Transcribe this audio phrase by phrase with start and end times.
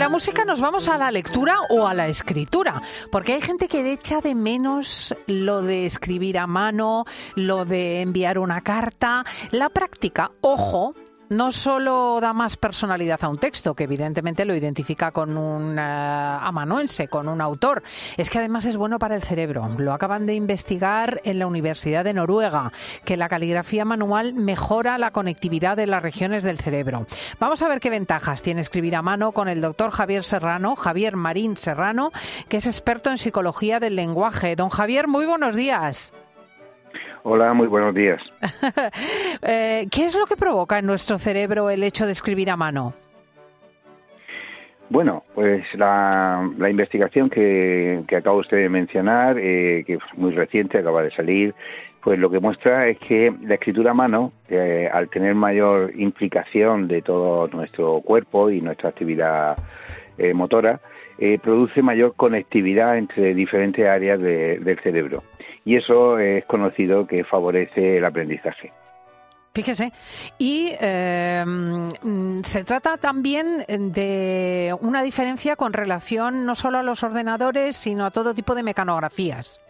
[0.00, 2.80] la música nos vamos a la lectura o a la escritura,
[3.12, 7.04] porque hay gente que echa de menos lo de escribir a mano,
[7.34, 10.94] lo de enviar una carta, la práctica, ojo,
[11.30, 15.80] no solo da más personalidad a un texto, que evidentemente lo identifica con un eh,
[15.80, 17.82] amanuense, con un autor,
[18.16, 19.68] es que además es bueno para el cerebro.
[19.78, 22.72] Lo acaban de investigar en la Universidad de Noruega,
[23.04, 27.06] que la caligrafía manual mejora la conectividad de las regiones del cerebro.
[27.38, 31.16] Vamos a ver qué ventajas tiene escribir a mano con el doctor Javier Serrano, Javier
[31.16, 32.10] Marín Serrano,
[32.48, 34.56] que es experto en psicología del lenguaje.
[34.56, 36.12] Don Javier, muy buenos días.
[37.22, 38.22] Hola, muy buenos días.
[39.42, 42.92] Eh, ¿Qué es lo que provoca en nuestro cerebro el hecho de escribir a mano?
[44.90, 50.76] Bueno, pues la, investigación que, que, acaba usted de mencionar, eh, que es muy reciente,
[50.76, 51.54] acaba de salir,
[52.02, 56.86] pues lo que muestra es que la escritura a mano, eh, al tener mayor implicación
[56.86, 59.56] de todo nuestro cuerpo y nuestra actividad
[60.34, 60.80] motora,
[61.42, 65.22] produce mayor conectividad entre diferentes áreas del cerebro
[65.64, 68.72] y eso es conocido que favorece el aprendizaje.
[69.52, 69.92] Fíjese,
[70.38, 71.90] y em,
[72.42, 78.12] se trata también de una diferencia con relación no solo a los ordenadores, sino a
[78.12, 79.60] todo tipo de mecanografías.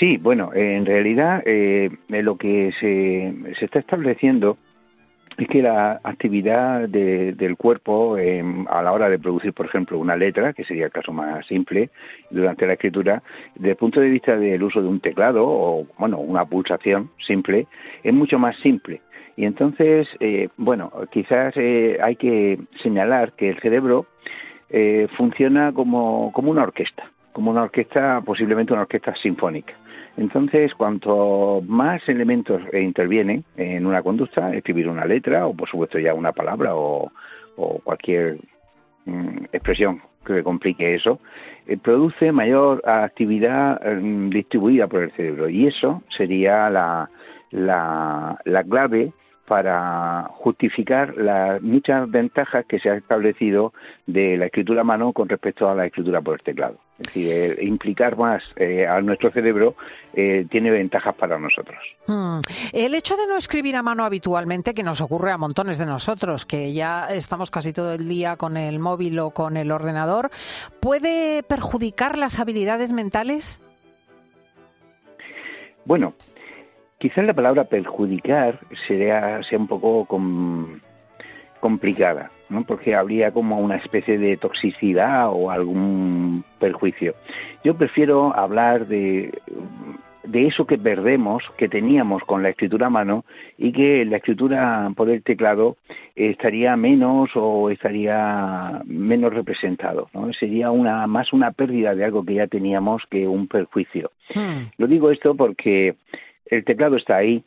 [0.00, 4.58] Sí, bueno, en realidad eh, lo que se, se está estableciendo
[5.38, 10.16] es que la actividad del cuerpo em, a la hora de producir, por ejemplo, una
[10.16, 11.90] letra, que sería el caso más simple,
[12.30, 13.22] durante la escritura,
[13.54, 17.66] desde el punto de vista del uso de un teclado o, bueno, una pulsación simple,
[18.02, 19.00] es mucho más simple.
[19.36, 24.06] Y entonces, eh, bueno, quizás eh, hay que señalar que el cerebro
[24.68, 29.74] eh, funciona como, como una orquesta, como una orquesta, posiblemente una orquesta sinfónica.
[30.16, 36.14] Entonces, cuanto más elementos intervienen en una conducta, escribir una letra o, por supuesto, ya
[36.14, 37.10] una palabra o,
[37.84, 38.38] cualquier
[39.04, 41.20] mm, expresión que complique eso,
[41.66, 45.48] eh, produce mayor actividad mm, distribuida por el cerebro.
[45.48, 47.10] Y eso sería la,
[47.50, 49.12] la, la clave
[49.52, 53.74] para justificar las muchas ventajas que se ha establecido
[54.06, 56.78] de la escritura a mano con respecto a la escritura por el teclado.
[56.98, 59.74] Es decir, implicar más eh, a nuestro cerebro
[60.14, 61.76] eh, tiene ventajas para nosotros.
[62.06, 62.40] Hmm.
[62.72, 66.46] El hecho de no escribir a mano habitualmente, que nos ocurre a montones de nosotros,
[66.46, 70.30] que ya estamos casi todo el día con el móvil o con el ordenador,
[70.80, 73.60] ¿puede perjudicar las habilidades mentales?
[75.84, 76.14] Bueno,
[77.02, 80.06] Quizás la palabra perjudicar sea, sea un poco
[81.58, 82.62] complicada, ¿no?
[82.64, 87.16] porque habría como una especie de toxicidad o algún perjuicio.
[87.64, 89.32] Yo prefiero hablar de,
[90.22, 93.24] de eso que perdemos, que teníamos con la escritura a mano
[93.58, 95.76] y que la escritura por el teclado
[96.14, 100.08] estaría menos o estaría menos representado.
[100.14, 100.32] ¿no?
[100.34, 104.12] Sería una, más una pérdida de algo que ya teníamos que un perjuicio.
[104.32, 104.70] Hmm.
[104.78, 105.96] Lo digo esto porque
[106.46, 107.44] el teclado está ahí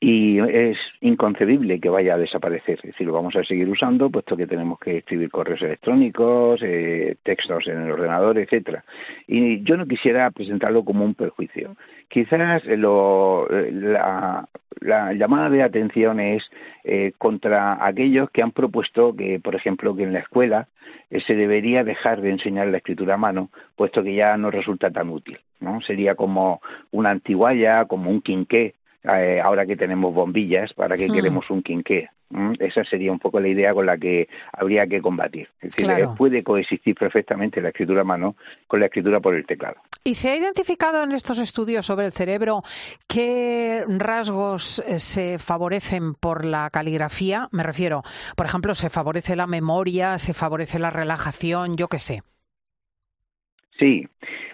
[0.00, 2.76] y es inconcebible que vaya a desaparecer.
[2.76, 7.16] Es decir, lo vamos a seguir usando, puesto que tenemos que escribir correos electrónicos, eh,
[7.22, 8.84] textos en el ordenador, etcétera.
[9.26, 11.76] Y yo no quisiera presentarlo como un perjuicio.
[12.08, 14.46] Quizás la,
[15.14, 16.50] llamada de atención es
[16.84, 20.68] eh, contra aquellos que han propuesto que, por ejemplo, que en la escuela
[21.10, 24.90] eh, se debería dejar de enseñar la escritura a mano, puesto que ya no resulta
[24.90, 25.38] tan útil.
[25.60, 25.80] ¿no?
[25.80, 26.60] Sería como
[26.90, 28.74] una antiguaya, como un quinqué,
[29.08, 31.14] eh, ahora que tenemos bombillas, ¿para qué hmm.
[31.14, 32.08] queremos un quinqué?
[32.30, 32.52] ¿Mm?
[32.58, 35.48] Esa sería un poco la idea con la que habría que combatir.
[35.62, 38.36] Es decir, eh, puede coexistir perfectamente la escritura a mano
[38.66, 39.76] con la escritura por el teclado.
[40.04, 42.62] ¿Y se ha identificado en estos estudios sobre el cerebro
[43.06, 47.48] qué rasgos eh, se favorecen por la caligrafía?
[47.50, 48.02] Me refiero,
[48.36, 52.22] por ejemplo, se favorece la memoria, se favorece la relajación, yo qué sé.
[53.78, 54.08] Sí,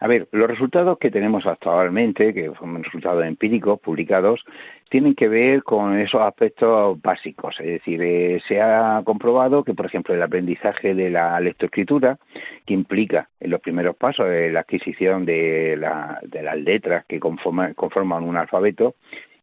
[0.00, 4.46] a ver, los resultados que tenemos actualmente, que son resultados empíricos publicados,
[4.88, 7.60] tienen que ver con esos aspectos básicos.
[7.60, 12.18] Es decir, eh, se ha comprobado que, por ejemplo, el aprendizaje de la lectoescritura,
[12.64, 15.78] que implica en los primeros pasos la adquisición de,
[16.22, 18.94] de las letras que conforman un alfabeto,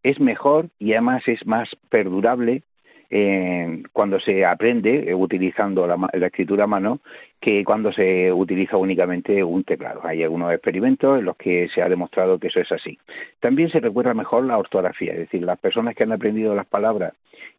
[0.01, 2.63] es mejor y además es más perdurable
[3.94, 7.00] cuando se aprende eh, utilizando la, escritura a mano
[7.39, 10.01] que cuando se utiliza únicamente un teclado.
[10.04, 13.00] Hay algunos experimentos en los que se ha demostrado que eso es así.
[13.39, 17.13] También se recuerda mejor la ortografía, es decir, las personas que han aprendido las palabras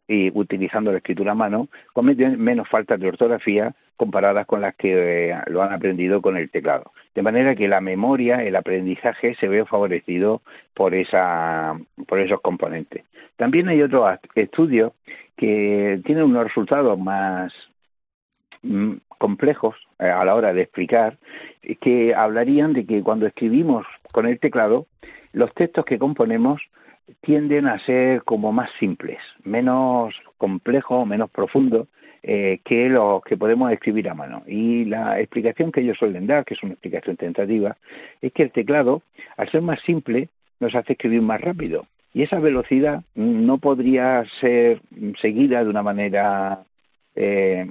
[0.07, 5.29] y utilizando la escritura a mano cometen menos faltas de ortografía comparadas con las que
[5.31, 6.91] eh, lo han aprendido con el teclado.
[7.15, 10.41] De manera que la memoria, el aprendizaje se ve favorecido
[10.73, 13.03] por, esa, por esos componentes.
[13.35, 14.93] También hay otros estudios
[15.39, 17.53] que tienen unos resultados más,
[18.61, 21.17] mm, complejos eh, a la hora de explicar,
[21.79, 24.87] que hablarían de que cuando escribimos con el teclado,
[25.31, 26.61] los textos que componemos
[27.21, 31.87] tienden a ser como más simples, menos complejos, menos profundos
[32.21, 34.43] eh, que los que podemos escribir a mano.
[34.45, 37.77] Y la explicación que ellos suelen dar, que es una explicación tentativa,
[38.21, 39.03] es que el teclado,
[39.37, 40.27] al ser más simple,
[40.59, 41.85] nos hace escribir más rápido.
[42.13, 44.81] Y esa velocidad no podría ser
[45.21, 46.63] seguida de una manera
[47.15, 47.69] eh,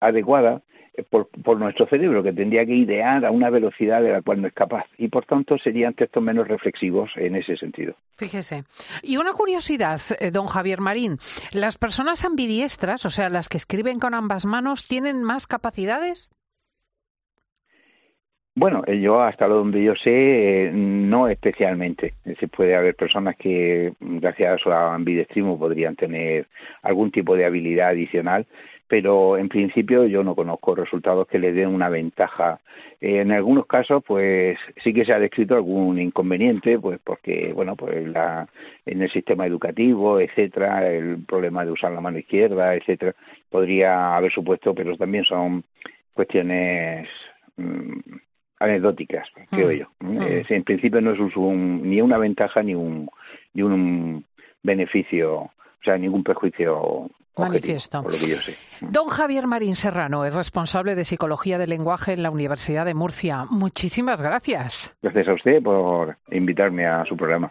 [0.00, 0.62] adecuada
[1.08, 4.48] por, por, nuestro cerebro, que tendría que idear a una velocidad de la cual no
[4.48, 4.84] es capaz.
[4.98, 7.94] Y por tanto serían textos menos reflexivos en ese sentido.
[8.16, 8.64] Fíjese.
[9.02, 11.18] Y una curiosidad, eh, don Javier Marín.
[11.52, 16.30] ¿Las personas ambidiestras, o sea, las que escriben con ambas manos, tienen más capacidades?
[18.62, 22.14] Bueno, eh, yo hasta lo donde yo sé, eh, no especialmente.
[22.38, 26.46] Se puede haber personas que, gracias a su ambidestrismo, podrían tener
[26.82, 28.46] algún tipo de habilidad adicional,
[28.86, 32.60] pero en principio yo no conozco resultados que le den una ventaja.
[33.00, 37.74] Eh, en algunos casos, pues sí que se ha descrito algún inconveniente, pues porque, bueno,
[37.74, 38.46] pues la,
[38.86, 43.16] en el sistema educativo, etcétera, el problema de usar la mano izquierda, etcétera,
[43.50, 45.64] podría haber supuesto, pero también son
[46.14, 47.08] cuestiones
[47.56, 47.98] mm,
[48.62, 49.72] anecdóticas, creo mm.
[49.72, 49.86] yo.
[50.00, 50.22] Mm.
[50.48, 53.08] en principio no es ni una ventaja ni un,
[53.54, 54.24] ni un
[54.62, 55.50] beneficio, o
[55.82, 58.02] sea, ningún prejuicio Manifiesto.
[58.02, 58.56] Por lo que yo sé.
[58.80, 63.46] Don Javier Marín Serrano es responsable de Psicología del Lenguaje en la Universidad de Murcia.
[63.48, 64.94] Muchísimas gracias.
[65.02, 67.50] Gracias a usted por invitarme a su programa.